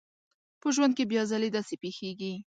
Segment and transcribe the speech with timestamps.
[0.61, 2.33] په ژوند کې بيا ځلې داسې پېښېږي.